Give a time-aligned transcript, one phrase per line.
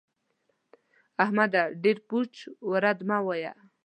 [1.23, 1.63] احمده!
[1.83, 2.33] ډېر پوچ
[2.67, 3.53] و رد مه وايه.